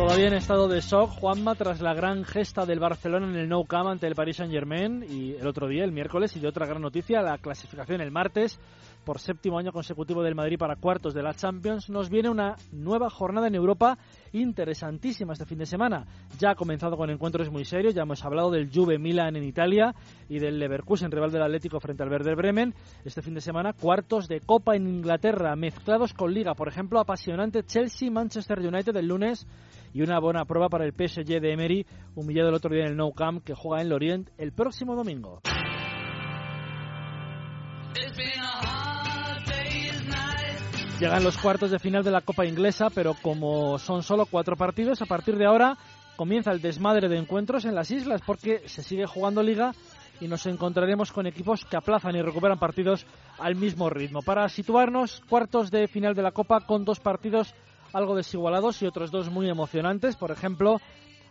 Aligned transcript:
Todavía 0.00 0.28
en 0.28 0.34
estado 0.34 0.66
de 0.66 0.80
shock, 0.80 1.10
Juanma, 1.10 1.54
tras 1.56 1.82
la 1.82 1.92
gran 1.92 2.24
gesta 2.24 2.64
del 2.64 2.80
Barcelona 2.80 3.26
en 3.28 3.36
el 3.36 3.50
Nou 3.50 3.66
Camp 3.68 3.90
ante 3.90 4.06
el 4.08 4.14
Paris 4.14 4.38
Saint-Germain 4.38 5.04
y 5.04 5.36
el 5.36 5.46
otro 5.46 5.68
día, 5.68 5.84
el 5.84 5.92
miércoles, 5.92 6.34
y 6.36 6.40
de 6.40 6.48
otra 6.48 6.64
gran 6.64 6.80
noticia, 6.80 7.20
la 7.20 7.36
clasificación 7.36 8.00
el 8.00 8.10
martes 8.10 8.58
por 9.04 9.18
séptimo 9.18 9.58
año 9.58 9.72
consecutivo 9.72 10.22
del 10.22 10.34
Madrid 10.34 10.58
para 10.58 10.76
cuartos 10.76 11.14
de 11.14 11.22
la 11.22 11.34
Champions, 11.34 11.90
nos 11.90 12.10
viene 12.10 12.28
una 12.28 12.56
nueva 12.72 13.10
jornada 13.10 13.48
en 13.48 13.54
Europa 13.54 13.98
interesantísima 14.32 15.32
este 15.32 15.46
fin 15.46 15.58
de 15.58 15.66
semana. 15.66 16.06
Ya 16.38 16.50
ha 16.50 16.54
comenzado 16.54 16.96
con 16.96 17.10
encuentros 17.10 17.50
muy 17.50 17.64
serios, 17.64 17.94
ya 17.94 18.02
hemos 18.02 18.24
hablado 18.24 18.50
del 18.50 18.70
Juve 18.72 18.98
Milan 18.98 19.36
en 19.36 19.44
Italia 19.44 19.94
y 20.28 20.38
del 20.38 20.58
Leverkusen, 20.58 21.10
rival 21.10 21.32
del 21.32 21.42
Atlético 21.42 21.80
frente 21.80 22.02
al 22.02 22.10
Werder 22.10 22.36
Bremen. 22.36 22.74
Este 23.04 23.22
fin 23.22 23.34
de 23.34 23.40
semana, 23.40 23.72
cuartos 23.72 24.28
de 24.28 24.40
Copa 24.40 24.76
en 24.76 24.86
Inglaterra, 24.86 25.56
mezclados 25.56 26.14
con 26.14 26.32
Liga. 26.32 26.54
Por 26.54 26.68
ejemplo, 26.68 27.00
apasionante 27.00 27.64
Chelsea-Manchester 27.64 28.60
United 28.60 28.96
el 28.96 29.06
lunes 29.06 29.46
y 29.92 30.02
una 30.02 30.20
buena 30.20 30.44
prueba 30.44 30.68
para 30.68 30.84
el 30.84 30.92
PSG 30.92 31.40
de 31.40 31.52
Emery, 31.52 31.86
humillado 32.14 32.48
el 32.48 32.54
otro 32.54 32.74
día 32.74 32.84
en 32.84 32.90
el 32.90 32.96
Nou 32.96 33.12
Camp, 33.12 33.42
que 33.44 33.54
juega 33.54 33.82
en 33.82 33.88
Lorient 33.88 34.30
el 34.38 34.52
próximo 34.52 34.94
domingo. 34.94 35.40
Llegan 41.00 41.24
los 41.24 41.38
cuartos 41.38 41.70
de 41.70 41.78
final 41.78 42.04
de 42.04 42.10
la 42.10 42.20
Copa 42.20 42.44
Inglesa, 42.44 42.88
pero 42.94 43.14
como 43.14 43.78
son 43.78 44.02
solo 44.02 44.26
cuatro 44.26 44.54
partidos, 44.54 45.00
a 45.00 45.06
partir 45.06 45.38
de 45.38 45.46
ahora 45.46 45.78
comienza 46.14 46.52
el 46.52 46.60
desmadre 46.60 47.08
de 47.08 47.16
encuentros 47.16 47.64
en 47.64 47.74
las 47.74 47.90
islas 47.90 48.20
porque 48.20 48.68
se 48.68 48.82
sigue 48.82 49.06
jugando 49.06 49.42
liga 49.42 49.72
y 50.20 50.28
nos 50.28 50.44
encontraremos 50.44 51.10
con 51.10 51.26
equipos 51.26 51.64
que 51.64 51.78
aplazan 51.78 52.16
y 52.16 52.20
recuperan 52.20 52.58
partidos 52.58 53.06
al 53.38 53.56
mismo 53.56 53.88
ritmo. 53.88 54.20
Para 54.20 54.46
situarnos, 54.50 55.22
cuartos 55.26 55.70
de 55.70 55.88
final 55.88 56.14
de 56.14 56.20
la 56.20 56.32
Copa 56.32 56.66
con 56.66 56.84
dos 56.84 57.00
partidos 57.00 57.54
algo 57.94 58.14
desigualados 58.14 58.82
y 58.82 58.86
otros 58.86 59.10
dos 59.10 59.30
muy 59.30 59.48
emocionantes. 59.48 60.16
Por 60.16 60.30
ejemplo, 60.30 60.82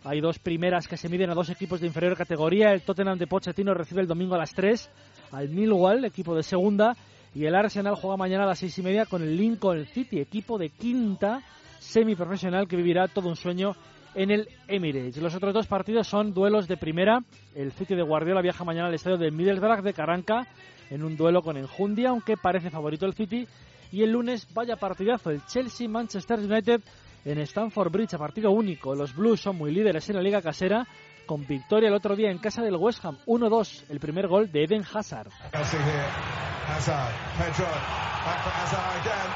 hay 0.02 0.20
dos 0.20 0.40
primeras 0.40 0.88
que 0.88 0.96
se 0.96 1.08
miden 1.08 1.30
a 1.30 1.34
dos 1.34 1.48
equipos 1.48 1.80
de 1.80 1.86
inferior 1.86 2.16
categoría. 2.16 2.72
El 2.72 2.82
Tottenham 2.82 3.18
de 3.18 3.28
Pochettino 3.28 3.72
recibe 3.72 4.00
el 4.00 4.08
domingo 4.08 4.34
a 4.34 4.38
las 4.38 4.52
3 4.52 4.90
al 5.30 5.48
Millwall, 5.48 6.04
equipo 6.04 6.34
de 6.34 6.42
segunda, 6.42 6.96
y 7.34 7.44
el 7.44 7.54
Arsenal 7.54 7.94
juega 7.94 8.16
mañana 8.16 8.44
a 8.44 8.48
las 8.48 8.58
seis 8.58 8.76
y 8.78 8.82
media 8.82 9.06
con 9.06 9.22
el 9.22 9.36
Lincoln 9.36 9.86
City, 9.86 10.20
equipo 10.20 10.58
de 10.58 10.70
quinta 10.70 11.42
semiprofesional 11.78 12.66
que 12.66 12.76
vivirá 12.76 13.08
todo 13.08 13.28
un 13.28 13.36
sueño 13.36 13.74
en 14.14 14.30
el 14.30 14.48
Emirates. 14.66 15.16
Los 15.18 15.34
otros 15.34 15.54
dos 15.54 15.66
partidos 15.66 16.08
son 16.08 16.34
duelos 16.34 16.66
de 16.66 16.76
primera. 16.76 17.22
El 17.54 17.72
City 17.72 17.94
de 17.94 18.02
Guardiola 18.02 18.42
viaja 18.42 18.64
mañana 18.64 18.88
al 18.88 18.94
estadio 18.94 19.16
de 19.16 19.30
Middlesbrough 19.30 19.82
de 19.82 19.92
Caranca 19.92 20.46
en 20.90 21.04
un 21.04 21.16
duelo 21.16 21.42
con 21.42 21.56
Enjundia, 21.56 22.10
aunque 22.10 22.36
parece 22.36 22.70
favorito 22.70 23.06
el 23.06 23.14
City. 23.14 23.46
Y 23.92 24.02
el 24.02 24.10
lunes 24.10 24.46
vaya 24.52 24.76
partidazo, 24.76 25.30
el 25.30 25.44
Chelsea-Manchester 25.46 26.40
United 26.40 26.80
en 27.24 27.38
Stamford 27.38 27.92
Bridge 27.92 28.14
a 28.14 28.18
partido 28.18 28.50
único. 28.50 28.94
Los 28.94 29.14
Blues 29.14 29.40
son 29.40 29.56
muy 29.56 29.72
líderes 29.72 30.08
en 30.08 30.16
la 30.16 30.22
liga 30.22 30.42
casera 30.42 30.86
con 31.30 31.46
victoria 31.46 31.86
el 31.86 31.94
otro 31.94 32.16
día 32.16 32.28
en 32.28 32.38
casa 32.38 32.60
del 32.60 32.74
West 32.74 33.04
Ham 33.04 33.16
1-2, 33.24 33.84
el 33.88 34.00
primer 34.00 34.26
gol 34.26 34.50
de 34.50 34.64
Eden 34.64 34.82
Hazard. 34.82 35.30
Hazard, 35.54 37.14
Pedro, 37.38 37.70
back 37.70 38.42
for 38.42 38.50
Hazard 38.50 38.98
again. 38.98 39.30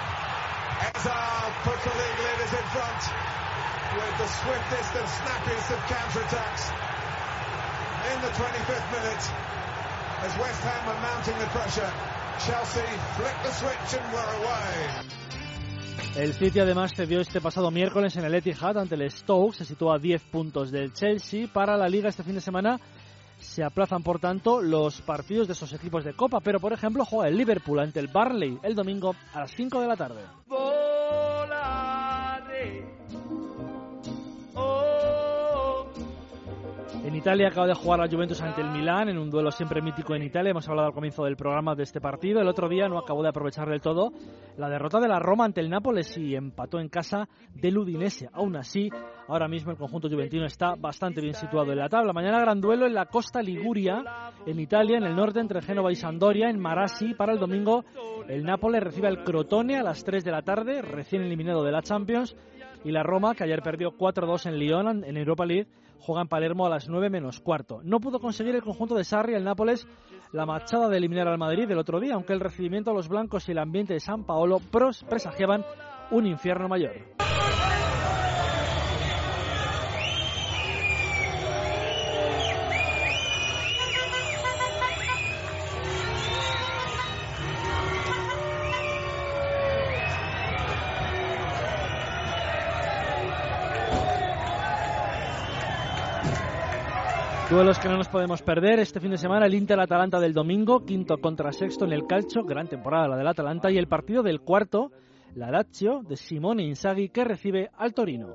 Hazard 0.82 1.54
puts 1.62 1.84
the 1.86 1.94
league 1.94 2.18
leaders 2.18 2.50
in 2.50 2.66
front 2.74 2.98
with 3.94 4.14
the 4.18 4.26
swiftest 4.26 4.90
and 4.98 5.06
snappiest 5.06 5.70
of 5.70 5.78
counterattacks 5.86 6.64
in 8.10 8.18
the 8.26 8.32
25th 8.42 8.90
minute 8.90 9.24
as 10.26 10.34
West 10.42 10.62
Ham 10.66 10.88
are 10.90 11.00
mounting 11.00 11.38
the 11.38 11.46
pressure. 11.54 11.92
Chelsea 12.42 12.90
flick 13.14 13.36
the 13.46 13.52
switch 13.52 14.02
and 14.02 14.12
we're 14.12 14.34
away. 14.42 15.13
El 16.16 16.32
City 16.32 16.60
además 16.60 16.92
cedió 16.94 17.20
este 17.20 17.40
pasado 17.40 17.70
miércoles 17.70 18.16
en 18.16 18.24
el 18.24 18.34
Etihad 18.34 18.78
ante 18.78 18.94
el 18.94 19.10
Stoke, 19.10 19.54
se 19.54 19.64
sitúa 19.64 19.96
a 19.96 19.98
10 19.98 20.22
puntos 20.24 20.70
del 20.70 20.92
Chelsea. 20.92 21.48
Para 21.52 21.76
la 21.76 21.88
liga 21.88 22.08
este 22.08 22.22
fin 22.22 22.34
de 22.34 22.40
semana 22.40 22.78
se 23.38 23.64
aplazan, 23.64 24.02
por 24.02 24.20
tanto, 24.20 24.62
los 24.62 25.00
partidos 25.02 25.46
de 25.46 25.52
esos 25.52 25.72
equipos 25.72 26.04
de 26.04 26.14
Copa, 26.14 26.40
pero 26.40 26.60
por 26.60 26.72
ejemplo 26.72 27.04
juega 27.04 27.28
el 27.28 27.36
Liverpool 27.36 27.80
ante 27.80 28.00
el 28.00 28.08
Barley 28.08 28.58
el 28.62 28.74
domingo 28.74 29.14
a 29.32 29.40
las 29.40 29.50
5 29.52 29.80
de 29.80 29.88
la 29.88 29.96
tarde. 29.96 30.22
En 37.14 37.18
Italia 37.18 37.46
acaba 37.46 37.68
de 37.68 37.74
jugar 37.74 38.00
la 38.00 38.08
Juventus 38.08 38.42
ante 38.42 38.60
el 38.60 38.70
Milán 38.70 39.08
en 39.08 39.18
un 39.18 39.30
duelo 39.30 39.52
siempre 39.52 39.80
mítico 39.80 40.16
en 40.16 40.24
Italia. 40.24 40.50
Hemos 40.50 40.68
hablado 40.68 40.88
al 40.88 40.92
comienzo 40.92 41.22
del 41.22 41.36
programa 41.36 41.76
de 41.76 41.84
este 41.84 42.00
partido. 42.00 42.40
El 42.40 42.48
otro 42.48 42.68
día 42.68 42.88
no 42.88 42.98
acabó 42.98 43.22
de 43.22 43.28
aprovechar 43.28 43.68
del 43.68 43.80
todo 43.80 44.10
la 44.56 44.68
derrota 44.68 44.98
de 44.98 45.06
la 45.06 45.20
Roma 45.20 45.44
ante 45.44 45.60
el 45.60 45.70
Nápoles 45.70 46.18
y 46.18 46.34
empató 46.34 46.80
en 46.80 46.88
casa 46.88 47.28
del 47.54 47.78
Udinese. 47.78 48.28
Aún 48.32 48.56
así, 48.56 48.90
ahora 49.28 49.46
mismo 49.46 49.70
el 49.70 49.76
conjunto 49.76 50.08
juventino 50.08 50.44
está 50.44 50.74
bastante 50.74 51.20
bien 51.20 51.34
situado 51.34 51.70
en 51.70 51.78
la 51.78 51.88
tabla. 51.88 52.12
Mañana 52.12 52.40
gran 52.40 52.60
duelo 52.60 52.84
en 52.84 52.94
la 52.94 53.06
costa 53.06 53.40
Liguria, 53.40 54.02
en 54.44 54.58
Italia, 54.58 54.98
en 54.98 55.04
el 55.04 55.14
norte, 55.14 55.38
entre 55.38 55.62
Génova 55.62 55.92
y 55.92 55.94
Sandoria, 55.94 56.50
en 56.50 56.58
Marassi. 56.58 57.14
Para 57.14 57.32
el 57.32 57.38
domingo, 57.38 57.84
el 58.26 58.42
Nápoles 58.42 58.82
recibe 58.82 59.06
al 59.06 59.22
Crotone 59.22 59.76
a 59.78 59.84
las 59.84 60.02
3 60.02 60.24
de 60.24 60.32
la 60.32 60.42
tarde, 60.42 60.82
recién 60.82 61.22
eliminado 61.22 61.62
de 61.62 61.70
la 61.70 61.80
Champions. 61.80 62.36
Y 62.84 62.92
la 62.92 63.02
Roma, 63.02 63.34
que 63.34 63.44
ayer 63.44 63.62
perdió 63.62 63.96
4-2 63.96 64.46
en 64.46 64.58
Lyon, 64.58 65.04
en 65.04 65.16
Europa 65.16 65.46
League, 65.46 65.68
juega 65.98 66.20
en 66.22 66.28
Palermo 66.28 66.66
a 66.66 66.68
las 66.70 66.88
9 66.88 67.08
menos 67.08 67.40
cuarto. 67.40 67.80
No 67.82 67.98
pudo 67.98 68.20
conseguir 68.20 68.54
el 68.54 68.62
conjunto 68.62 68.94
de 68.94 69.04
Sarri, 69.04 69.34
el 69.34 69.44
Nápoles, 69.44 69.88
la 70.32 70.44
machada 70.44 70.88
de 70.88 70.98
eliminar 70.98 71.28
al 71.28 71.38
Madrid 71.38 71.70
el 71.70 71.78
otro 71.78 71.98
día, 71.98 72.14
aunque 72.14 72.34
el 72.34 72.40
recibimiento 72.40 72.90
a 72.90 72.94
los 72.94 73.08
blancos 73.08 73.48
y 73.48 73.52
el 73.52 73.58
ambiente 73.58 73.94
de 73.94 74.00
San 74.00 74.24
Paolo 74.24 74.60
pros 74.70 75.04
presagiaban 75.08 75.64
un 76.10 76.26
infierno 76.26 76.68
mayor. 76.68 76.92
Duelos 97.54 97.78
que 97.78 97.88
no 97.88 97.96
nos 97.96 98.08
podemos 98.08 98.42
perder. 98.42 98.80
Este 98.80 98.98
fin 98.98 99.12
de 99.12 99.16
semana 99.16 99.46
el 99.46 99.54
Inter-Atalanta 99.54 100.18
del 100.18 100.32
domingo, 100.32 100.84
quinto 100.84 101.18
contra 101.18 101.52
sexto 101.52 101.84
en 101.84 101.92
el 101.92 102.04
calcio, 102.04 102.42
gran 102.42 102.66
temporada 102.66 103.06
la 103.06 103.16
del 103.16 103.28
Atalanta, 103.28 103.70
y 103.70 103.78
el 103.78 103.86
partido 103.86 104.24
del 104.24 104.40
cuarto, 104.40 104.90
la 105.36 105.52
Lazio 105.52 106.02
de 106.02 106.16
Simone 106.16 106.64
Inzaghi, 106.64 107.10
que 107.10 107.22
recibe 107.22 107.70
al 107.78 107.94
Torino. 107.94 108.34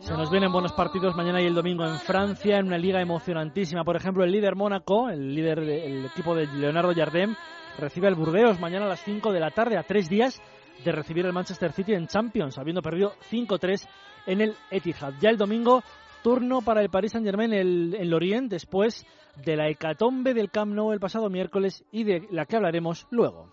Se 0.00 0.12
nos 0.12 0.30
vienen 0.30 0.52
buenos 0.52 0.74
partidos 0.74 1.16
mañana 1.16 1.40
y 1.40 1.46
el 1.46 1.54
domingo 1.54 1.86
en 1.86 1.96
Francia, 1.96 2.58
en 2.58 2.66
una 2.66 2.76
liga 2.76 3.00
emocionantísima. 3.00 3.84
Por 3.84 3.96
ejemplo, 3.96 4.22
el 4.22 4.32
líder 4.32 4.54
Mónaco, 4.54 5.08
el 5.08 5.34
líder 5.34 5.64
del 5.64 6.04
equipo 6.04 6.34
de 6.34 6.46
Leonardo 6.46 6.92
Jardem, 6.94 7.34
recibe 7.78 8.06
al 8.06 8.16
Burdeos 8.16 8.60
mañana 8.60 8.84
a 8.84 8.90
las 8.90 9.02
5 9.02 9.32
de 9.32 9.40
la 9.40 9.50
tarde, 9.50 9.78
a 9.78 9.82
tres 9.82 10.10
días 10.10 10.42
de 10.84 10.92
recibir 10.92 11.26
el 11.26 11.32
Manchester 11.32 11.72
City 11.72 11.94
en 11.94 12.06
Champions, 12.06 12.58
habiendo 12.58 12.82
perdido 12.82 13.14
5-3 13.30 13.86
en 14.26 14.40
el 14.40 14.54
Etihad. 14.70 15.14
Ya 15.20 15.30
el 15.30 15.36
domingo, 15.36 15.82
turno 16.22 16.62
para 16.62 16.82
el 16.82 16.90
Paris 16.90 17.12
Saint-Germain 17.12 17.52
en 17.52 18.10
Lorient, 18.10 18.50
después 18.50 19.06
de 19.36 19.56
la 19.56 19.68
hecatombe 19.68 20.34
del 20.34 20.50
Camp 20.50 20.74
Nou 20.74 20.92
el 20.92 21.00
pasado 21.00 21.30
miércoles 21.30 21.84
y 21.92 22.04
de 22.04 22.26
la 22.30 22.46
que 22.46 22.56
hablaremos 22.56 23.06
luego. 23.10 23.48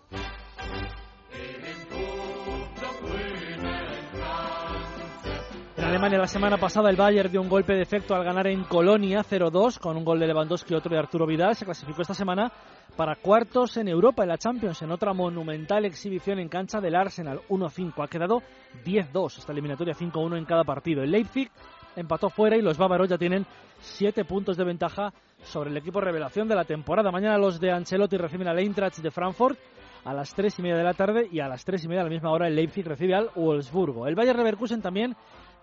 En 5.76 5.84
Alemania 5.84 6.18
la 6.18 6.26
semana 6.26 6.58
pasada 6.58 6.90
el 6.90 6.96
Bayern 6.96 7.30
dio 7.30 7.40
un 7.40 7.48
golpe 7.48 7.72
de 7.72 7.82
efecto 7.82 8.14
al 8.14 8.24
ganar 8.24 8.48
en 8.48 8.64
Colonia 8.64 9.22
0-2 9.22 9.78
con 9.78 9.96
un 9.96 10.04
gol 10.04 10.18
de 10.18 10.26
Lewandowski 10.26 10.74
y 10.74 10.76
otro 10.76 10.92
de 10.92 10.98
Arturo 10.98 11.26
Vidal. 11.26 11.54
Se 11.54 11.64
clasificó 11.64 12.02
esta 12.02 12.14
semana 12.14 12.52
para 12.98 13.14
cuartos 13.14 13.76
en 13.76 13.86
Europa, 13.86 14.24
en 14.24 14.28
la 14.28 14.38
Champions, 14.38 14.82
en 14.82 14.90
otra 14.90 15.12
monumental 15.12 15.84
exhibición 15.84 16.40
en 16.40 16.48
cancha 16.48 16.80
del 16.80 16.96
Arsenal 16.96 17.40
1-5. 17.48 18.02
Ha 18.02 18.08
quedado 18.08 18.42
10-2 18.84 19.38
esta 19.38 19.52
eliminatoria, 19.52 19.94
5-1 19.94 20.36
en 20.36 20.44
cada 20.44 20.64
partido. 20.64 21.04
El 21.04 21.12
Leipzig 21.12 21.48
empató 21.94 22.28
fuera 22.28 22.56
y 22.56 22.60
los 22.60 22.76
bávaros 22.76 23.08
ya 23.08 23.16
tienen 23.16 23.46
7 23.78 24.24
puntos 24.24 24.56
de 24.56 24.64
ventaja 24.64 25.12
sobre 25.44 25.70
el 25.70 25.76
equipo 25.76 26.00
revelación 26.00 26.48
de 26.48 26.56
la 26.56 26.64
temporada. 26.64 27.12
Mañana 27.12 27.38
los 27.38 27.60
de 27.60 27.70
Ancelotti 27.70 28.16
reciben 28.16 28.48
al 28.48 28.58
Eintracht 28.58 28.98
de 28.98 29.12
Frankfurt 29.12 29.56
a 30.04 30.12
las 30.12 30.34
3 30.34 30.58
y 30.58 30.62
media 30.62 30.78
de 30.78 30.82
la 30.82 30.94
tarde 30.94 31.28
y 31.30 31.38
a 31.38 31.46
las 31.46 31.64
3 31.64 31.84
y 31.84 31.86
media 31.86 32.00
a 32.00 32.04
la 32.04 32.10
misma 32.10 32.32
hora 32.32 32.48
el 32.48 32.56
Leipzig 32.56 32.84
recibe 32.84 33.14
al 33.14 33.30
Wolfsburgo. 33.36 34.08
El 34.08 34.16
Bayern 34.16 34.38
Leverkusen 34.38 34.82
también 34.82 35.14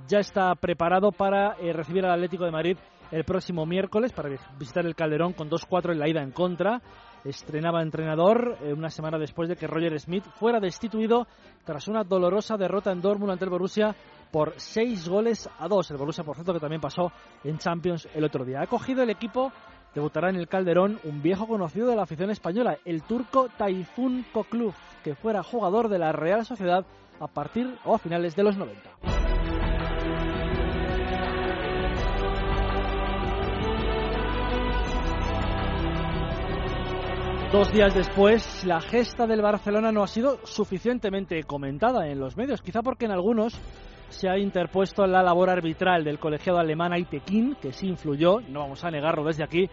ya 0.08 0.20
está 0.20 0.54
preparado 0.56 1.12
para 1.12 1.56
eh, 1.60 1.74
recibir 1.74 2.06
al 2.06 2.12
Atlético 2.12 2.46
de 2.46 2.52
Madrid 2.52 2.78
el 3.12 3.24
próximo 3.24 3.66
miércoles 3.66 4.12
para 4.12 4.30
visitar 4.58 4.86
el 4.86 4.96
Calderón 4.96 5.34
con 5.34 5.50
2-4 5.50 5.92
en 5.92 6.00
la 6.00 6.10
ida 6.10 6.22
en 6.22 6.32
contra 6.32 6.82
estrenaba 7.24 7.82
entrenador 7.82 8.58
eh, 8.62 8.74
una 8.74 8.90
semana 8.90 9.18
después 9.18 9.50
de 9.50 9.56
que 9.56 9.68
Roger 9.68 10.00
Smith 10.00 10.26
fuera 10.36 10.60
destituido 10.60 11.28
tras 11.64 11.88
una 11.88 12.04
dolorosa 12.04 12.58
derrota 12.58 12.92
en 12.92 13.02
Dortmund 13.02 13.32
ante 13.32 13.46
el 13.46 13.52
Borussia 13.52 13.96
por 14.32 14.54
seis 14.58 15.08
goles 15.08 15.50
a 15.60 15.68
dos. 15.68 15.90
El 15.92 15.98
Borussia, 15.98 16.24
por 16.24 16.36
cierto, 16.36 16.54
que 16.54 16.60
también 16.60 16.82
pasó 16.82 17.12
en 17.44 17.58
Champions 17.58 18.08
el 18.14 18.24
otro 18.24 18.44
día. 18.44 18.62
Ha 18.62 18.68
cogido 18.68 19.02
el 19.02 19.10
equipo 19.10 19.52
debutará 19.96 20.30
en 20.30 20.36
el 20.36 20.50
Calderón 20.50 21.00
un 21.06 21.22
viejo 21.22 21.48
conocido 21.48 21.88
de 21.88 21.96
la 21.96 22.04
afición 22.04 22.30
española, 22.30 22.78
el 22.84 23.04
turco 23.04 23.48
Tayfun 23.58 24.26
Kokluf, 24.34 24.76
que 25.04 25.16
fuera 25.16 25.42
jugador 25.42 25.88
de 25.88 26.00
la 26.00 26.12
Real 26.12 26.46
Sociedad 26.46 26.86
a 27.20 27.28
partir 27.28 27.78
o 27.86 27.96
a 27.96 27.98
finales 27.98 28.36
de 28.36 28.44
los 28.44 28.58
90. 28.58 29.15
Dos 37.56 37.72
días 37.72 37.96
después, 37.96 38.66
la 38.66 38.82
gesta 38.82 39.26
del 39.26 39.42
Barcelona 39.42 39.90
no 39.90 40.04
ha 40.04 40.08
sido 40.08 40.40
suficientemente 40.44 41.42
comentada 41.46 42.06
en 42.06 42.20
los 42.20 42.36
medios, 42.36 42.62
quizá 42.62 42.82
porque 42.82 43.06
en 43.06 43.12
algunos 43.12 43.58
se 44.10 44.28
ha 44.28 44.38
interpuesto 44.38 45.08
la 45.08 45.24
labor 45.24 45.50
arbitral 45.50 46.04
del 46.04 46.20
colegiado 46.20 46.60
alemán 46.60 46.92
Aitekin, 46.92 47.56
que 47.62 47.72
sí 47.72 47.88
influyó, 47.88 48.42
no 48.50 48.60
vamos 48.60 48.84
a 48.84 48.92
negarlo 48.92 49.24
desde 49.24 49.46
aquí, 49.46 49.70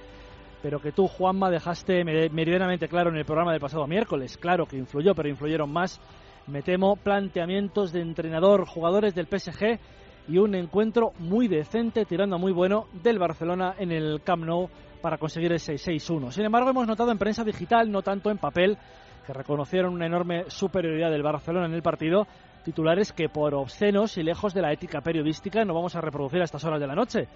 pero 0.62 0.79
que 0.79 0.93
tú, 0.93 1.08
Juanma, 1.08 1.50
dejaste 1.50 2.05
meridianamente 2.05 2.87
claro 2.87 3.11
en 3.11 3.17
el 3.17 3.25
programa 3.25 3.50
del 3.50 3.61
pasado 3.61 3.88
miércoles. 3.88 4.38
Claro 4.38 4.64
que 4.64 4.76
influyó, 4.76 5.17
pero 5.17 5.28
influyeron 5.28 5.73
más, 5.73 6.00
me 6.46 6.62
temo, 6.62 6.94
planteamientos 6.94 7.90
de 7.90 8.00
entrenador, 8.00 8.64
jugadores 8.64 9.12
del 9.12 9.26
PSG 9.26 9.81
y 10.28 10.38
un 10.38 10.55
encuentro 10.55 11.14
muy 11.19 11.49
decente, 11.49 12.05
tirando 12.05 12.38
muy 12.38 12.52
bueno, 12.52 12.87
del 13.02 13.19
Barcelona 13.19 13.75
en 13.76 13.90
el 13.90 14.23
Camp 14.23 14.44
Nou 14.44 14.70
para 15.02 15.19
conseguir 15.19 15.52
ese 15.52 15.75
6-1. 15.75 16.31
Sin 16.31 16.44
embargo, 16.44 16.70
hemos 16.70 16.87
notado 16.87 17.12
en 17.12 17.19
prensa 17.19 17.44
digital, 17.44 17.90
no 17.90 18.00
tanto 18.00 18.31
en 18.31 18.38
papel, 18.38 18.78
que 19.26 19.32
reconocieron 19.32 19.93
una 19.93 20.06
enorme 20.06 20.44
superioridad 20.49 21.10
del 21.10 21.22
Barcelona 21.22 21.66
en 21.66 21.75
el 21.75 21.82
partido, 21.82 22.26
titulares 22.64 23.12
que 23.12 23.28
por 23.28 23.54
obscenos 23.54 24.16
y 24.16 24.22
lejos 24.22 24.54
de 24.54 24.62
la 24.62 24.72
ética 24.72 25.00
periodística 25.00 25.64
no 25.64 25.75
vamos 25.75 25.94
a 25.96 26.00
reproducir 26.00 26.40
a 26.40 26.44
estas 26.44 26.64
horas 26.64 26.81
de 26.81 26.87
la 26.87 26.94
noche. 26.94 27.28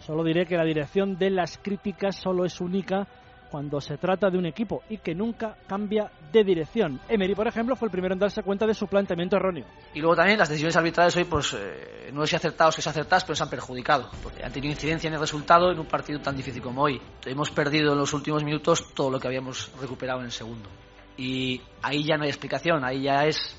Solo 0.00 0.24
diré 0.24 0.44
que 0.44 0.56
la 0.56 0.64
dirección 0.64 1.16
de 1.16 1.30
las 1.30 1.58
críticas 1.58 2.16
solo 2.16 2.44
es 2.44 2.60
única 2.60 3.06
cuando 3.52 3.82
se 3.82 3.98
trata 3.98 4.30
de 4.30 4.38
un 4.38 4.46
equipo 4.46 4.82
y 4.88 4.96
que 4.96 5.14
nunca 5.14 5.54
cambia 5.66 6.10
de 6.32 6.42
dirección. 6.42 6.98
Emery, 7.06 7.34
por 7.34 7.46
ejemplo, 7.46 7.76
fue 7.76 7.88
el 7.88 7.92
primero 7.92 8.14
en 8.14 8.18
darse 8.18 8.42
cuenta 8.42 8.66
de 8.66 8.72
su 8.72 8.86
planteamiento 8.86 9.36
erróneo. 9.36 9.66
Y 9.92 10.00
luego 10.00 10.16
también 10.16 10.38
las 10.38 10.48
decisiones 10.48 10.74
arbitrales 10.74 11.14
hoy, 11.18 11.24
pues 11.24 11.52
eh, 11.52 12.10
no 12.14 12.26
sé 12.26 12.36
acertados 12.36 12.76
que 12.76 12.80
se 12.80 12.88
acertadas, 12.88 13.24
pero 13.24 13.36
se 13.36 13.42
han 13.42 13.50
perjudicado. 13.50 14.08
Porque 14.22 14.42
han 14.42 14.50
tenido 14.50 14.72
incidencia 14.72 15.08
en 15.08 15.14
el 15.14 15.20
resultado 15.20 15.70
en 15.70 15.78
un 15.78 15.84
partido 15.84 16.18
tan 16.20 16.34
difícil 16.34 16.62
como 16.62 16.82
hoy. 16.82 16.98
Hemos 17.26 17.50
perdido 17.50 17.92
en 17.92 17.98
los 17.98 18.14
últimos 18.14 18.42
minutos 18.42 18.94
todo 18.94 19.10
lo 19.10 19.20
que 19.20 19.28
habíamos 19.28 19.70
recuperado 19.78 20.20
en 20.20 20.26
el 20.26 20.32
segundo. 20.32 20.70
Y 21.18 21.60
ahí 21.82 22.04
ya 22.04 22.16
no 22.16 22.24
hay 22.24 22.30
explicación, 22.30 22.82
ahí 22.86 23.02
ya 23.02 23.26
es. 23.26 23.54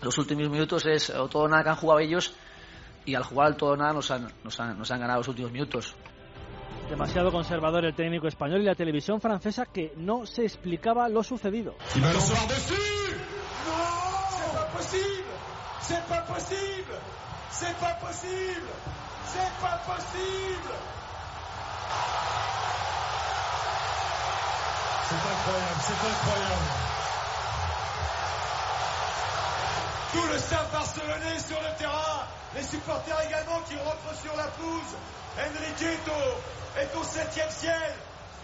Los 0.00 0.16
últimos 0.16 0.48
minutos 0.48 0.86
es 0.86 1.10
o 1.10 1.28
todo 1.28 1.42
o 1.42 1.48
nada 1.48 1.62
que 1.62 1.68
han 1.68 1.76
jugado 1.76 2.00
ellos 2.00 2.34
y 3.04 3.14
al 3.14 3.24
jugar 3.24 3.48
al 3.48 3.56
todo 3.56 3.72
o 3.72 3.76
nada 3.76 3.92
nos 3.92 4.10
han, 4.10 4.26
nos 4.42 4.58
han, 4.58 4.78
nos 4.78 4.90
han 4.90 5.00
ganado 5.00 5.18
los 5.18 5.28
últimos 5.28 5.52
minutos. 5.52 5.94
Demasiado 6.92 7.32
conservador 7.32 7.86
el 7.86 7.94
técnico 7.94 8.28
español 8.28 8.60
y 8.60 8.64
la 8.64 8.74
televisión 8.74 9.18
francesa 9.18 9.64
que 9.64 9.94
no 9.96 10.26
se 10.26 10.42
explicaba 10.42 11.08
lo 11.08 11.22
sucedido. 11.22 11.74
C'est 11.80 11.96
incroyable, 25.16 25.80
c'est 25.80 26.02
incroyable. 26.12 26.68
Tout 30.12 30.26
le 30.30 30.38
staff 30.38 30.70
barcelonais 30.70 31.38
sur 31.38 31.58
le 31.58 31.78
terrain, 31.78 32.26
les 32.54 32.62
supporters 32.62 33.20
également 33.28 33.60
qui 33.68 33.76
rentrent 33.76 34.14
sur 34.20 34.36
la 34.36 34.48
pelouse. 34.56 34.96
Enrique 35.38 35.98
est 36.76 36.96
au 36.96 37.02
septième 37.02 37.50
ciel. 37.50 37.94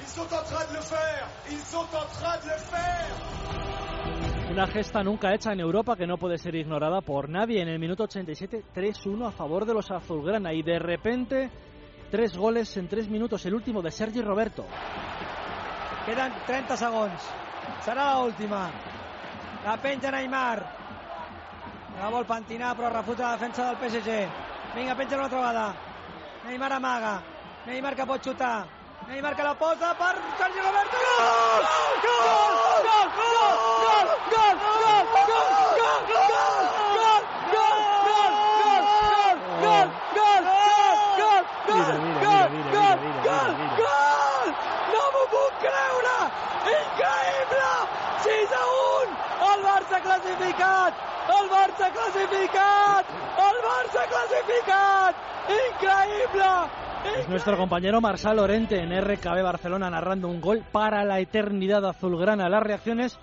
Ils 0.01 0.07
sont 0.07 0.23
en 0.23 0.43
train 0.43 0.65
de 0.71 0.75
le 0.77 0.83
faire. 0.83 1.29
Ils 1.51 1.59
sont 1.59 1.79
en 1.79 2.07
train 2.07 2.39
de 2.39 2.47
le 2.47 2.59
faire. 2.59 4.49
Una 4.51 4.67
gesta 4.67 5.03
nunca 5.03 5.35
hecha 5.35 5.53
en 5.53 5.61
Europa 5.61 5.95
que 5.95 6.07
no 6.07 6.17
puede 6.17 6.39
ser 6.39 6.55
ignorada 6.55 7.03
por 7.03 7.29
nadie. 7.29 7.61
En 7.61 7.69
el 7.69 7.79
minuto 7.79 8.05
87, 8.05 8.65
3-1 8.75 9.29
a 9.29 9.31
favor 9.31 9.67
de 9.67 9.75
los 9.75 9.91
azulgrana. 9.91 10.55
Y 10.55 10.63
de 10.63 10.79
repente, 10.79 11.51
tres 12.11 12.37
goles 12.37 12.75
en 12.77 12.89
tres 12.89 13.09
minutos. 13.09 13.45
El 13.45 13.55
último 13.55 13.83
de 13.83 13.91
Sergi 13.91 14.23
Roberto. 14.23 14.65
Queden 16.07 16.33
30 16.47 16.77
segons. 16.77 17.21
Serà 17.85 18.15
l'última. 18.15 18.71
La 19.65 19.77
penja 19.77 20.11
Neymar. 20.11 20.78
La 22.01 22.09
vol 22.11 22.25
pentinar, 22.25 22.77
però 22.77 22.89
refusa 22.93 23.23
la 23.25 23.37
defensa 23.37 23.65
del 23.67 23.77
PSG. 23.77 24.29
Vinga, 24.75 24.95
penja 24.95 25.17
una 25.17 25.25
altra 25.25 25.39
vegada. 25.39 25.75
Neymar 26.47 26.73
amaga. 26.73 27.21
Neymar 27.67 27.95
que 27.97 28.07
pot 28.07 28.23
xutar. 28.23 28.67
Neymar 29.09 29.35
que 29.35 29.43
la 29.43 29.55
posa 29.59 29.95
per 29.99 30.15
Sergi 30.39 30.61
Roberto. 30.63 30.97
Gol! 31.03 31.65
Gol! 32.07 32.53
Gol! 32.87 33.09
Gol! 33.19 33.57
Gol! 34.31 34.57
Gol! 34.79 35.07
Gol! 35.19 35.79
Gol! 35.79 36.03
Gol! 36.89 37.23
Gol! 37.49 38.23
Gol! 38.79 39.27
Gol! 39.65 39.91
Gol! 39.99 40.37
Gol! 41.19 41.43
Gol! 42.23 42.49
Gol! 42.77 42.99
Gol! 43.27 43.51
Gol! 43.83 44.49
No 44.95 45.05
m'ho 45.17 45.27
puc 45.35 45.53
creure! 45.67 46.19
Increïble! 46.79 47.75
6 48.31 48.59
a 48.63 48.67
1! 48.79 49.21
El 49.51 49.61
Barça 49.67 50.03
classificat! 50.07 51.18
El 51.29 51.51
Barça 51.51 51.91
classificat! 51.93 53.07
El 53.45 53.59
Barça 53.65 54.05
classificat! 54.09 55.17
Increïble! 55.49 57.21
Es 57.21 57.29
nuestro 57.29 57.57
compañero 57.57 58.01
Marsal 58.01 58.37
Lorente 58.37 58.81
en 58.81 58.91
RKB 58.91 59.43
Barcelona 59.43 59.91
narrando 59.91 60.29
un 60.29 60.41
gol 60.41 60.65
para 60.73 61.05
la 61.05 61.21
eternidad 61.21 61.85
azulgrana. 61.85 62.49
Las 62.49 62.63
reacciones 62.63 63.19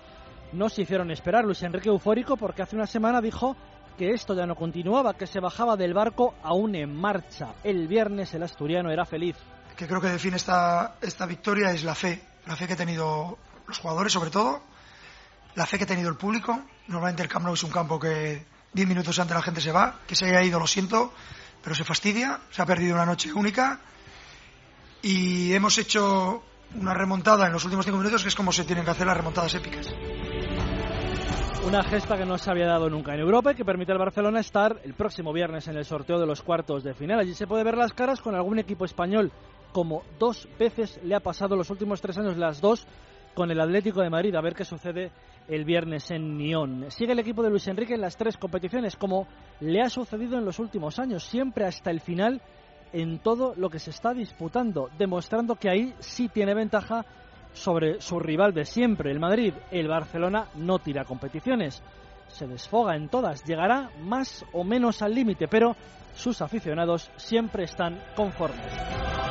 no 0.52 0.68
se 0.68 0.82
hicieron 0.82 1.10
esperar. 1.10 1.44
Luis 1.44 1.62
Enrique 1.62 1.88
eufórico 1.88 2.36
porque 2.36 2.62
hace 2.62 2.76
una 2.76 2.86
semana 2.86 3.20
dijo 3.20 3.56
que 3.98 4.10
esto 4.10 4.34
ya 4.34 4.46
no 4.46 4.54
continuaba, 4.54 5.14
que 5.14 5.26
se 5.26 5.40
bajaba 5.40 5.76
del 5.76 5.94
barco 5.94 6.34
aún 6.42 6.74
en 6.74 6.94
marcha. 6.94 7.54
El 7.64 7.88
viernes 7.88 8.32
el 8.34 8.42
asturiano 8.42 8.90
era 8.90 9.04
feliz 9.04 9.36
que 9.76 9.86
creo 9.86 10.00
que 10.00 10.08
define 10.08 10.36
esta, 10.36 10.96
esta 11.00 11.26
victoria 11.26 11.70
es 11.70 11.84
la 11.84 11.94
fe, 11.94 12.20
la 12.46 12.56
fe 12.56 12.66
que 12.66 12.72
han 12.72 12.78
tenido 12.78 13.38
los 13.68 13.78
jugadores 13.78 14.12
sobre 14.12 14.30
todo, 14.30 14.62
la 15.56 15.66
fe 15.66 15.78
que 15.78 15.84
ha 15.84 15.86
tenido 15.86 16.08
el 16.08 16.16
público. 16.16 16.58
Normalmente 16.86 17.22
el 17.22 17.28
Camp 17.28 17.44
Nou 17.44 17.54
es 17.54 17.64
un 17.64 17.72
campo 17.72 17.98
que 17.98 18.44
10 18.72 18.86
minutos 18.86 19.18
antes 19.18 19.34
la 19.34 19.42
gente 19.42 19.60
se 19.60 19.72
va, 19.72 20.00
que 20.06 20.14
se 20.14 20.26
haya 20.26 20.44
ido 20.44 20.60
lo 20.60 20.66
siento, 20.66 21.12
pero 21.64 21.74
se 21.74 21.82
fastidia, 21.82 22.40
se 22.50 22.62
ha 22.62 22.66
perdido 22.66 22.94
una 22.94 23.06
noche 23.06 23.32
única 23.32 23.80
y 25.02 25.52
hemos 25.52 25.78
hecho 25.78 26.44
una 26.74 26.94
remontada 26.94 27.46
en 27.46 27.52
los 27.52 27.64
últimos 27.64 27.84
5 27.86 27.96
minutos 27.98 28.22
que 28.22 28.28
es 28.28 28.34
como 28.36 28.52
se 28.52 28.64
tienen 28.64 28.84
que 28.84 28.90
hacer 28.90 29.06
las 29.06 29.16
remontadas 29.16 29.54
épicas. 29.54 29.88
Una 31.64 31.82
gesta 31.82 32.16
que 32.16 32.24
no 32.24 32.38
se 32.38 32.48
había 32.48 32.66
dado 32.66 32.88
nunca 32.88 33.14
en 33.14 33.20
Europa 33.20 33.50
y 33.50 33.56
que 33.56 33.64
permite 33.64 33.90
al 33.90 33.98
Barcelona 33.98 34.38
estar 34.38 34.80
el 34.84 34.94
próximo 34.94 35.32
viernes 35.32 35.66
en 35.66 35.76
el 35.76 35.84
sorteo 35.84 36.20
de 36.20 36.26
los 36.26 36.42
cuartos 36.42 36.84
de 36.84 36.94
final. 36.94 37.18
Allí 37.18 37.34
se 37.34 37.48
puede 37.48 37.64
ver 37.64 37.76
las 37.76 37.92
caras 37.92 38.20
con 38.20 38.36
algún 38.36 38.60
equipo 38.60 38.84
español 38.84 39.32
como 39.72 40.04
dos 40.18 40.48
veces 40.58 41.00
le 41.02 41.14
ha 41.14 41.20
pasado 41.20 41.56
los 41.56 41.68
últimos 41.70 42.00
tres 42.00 42.16
años, 42.18 42.36
las 42.36 42.60
dos 42.60 42.86
con 43.36 43.50
el 43.50 43.60
Atlético 43.60 44.00
de 44.00 44.10
Madrid. 44.10 44.34
A 44.34 44.40
ver 44.40 44.54
qué 44.54 44.64
sucede 44.64 45.12
el 45.46 45.64
viernes 45.64 46.10
en 46.10 46.38
Nión. 46.38 46.86
Sigue 46.88 47.12
el 47.12 47.18
equipo 47.20 47.42
de 47.42 47.50
Luis 47.50 47.68
Enrique 47.68 47.94
en 47.94 48.00
las 48.00 48.16
tres 48.16 48.36
competiciones, 48.38 48.96
como 48.96 49.28
le 49.60 49.82
ha 49.82 49.90
sucedido 49.90 50.38
en 50.38 50.44
los 50.44 50.58
últimos 50.58 50.98
años, 50.98 51.22
siempre 51.22 51.66
hasta 51.66 51.90
el 51.90 52.00
final 52.00 52.40
en 52.92 53.18
todo 53.18 53.54
lo 53.56 53.68
que 53.68 53.78
se 53.78 53.90
está 53.90 54.14
disputando, 54.14 54.88
demostrando 54.98 55.54
que 55.56 55.68
ahí 55.68 55.94
sí 55.98 56.28
tiene 56.28 56.54
ventaja 56.54 57.04
sobre 57.52 58.00
su 58.00 58.18
rival 58.18 58.54
de 58.54 58.64
siempre, 58.64 59.10
el 59.10 59.20
Madrid. 59.20 59.52
El 59.70 59.88
Barcelona 59.88 60.46
no 60.56 60.78
tira 60.78 61.04
competiciones, 61.04 61.82
se 62.28 62.46
desfoga 62.46 62.96
en 62.96 63.08
todas, 63.08 63.44
llegará 63.44 63.90
más 64.00 64.44
o 64.52 64.64
menos 64.64 65.02
al 65.02 65.14
límite, 65.14 65.46
pero 65.46 65.76
sus 66.14 66.40
aficionados 66.40 67.10
siempre 67.16 67.64
están 67.64 68.00
conformes. 68.16 69.25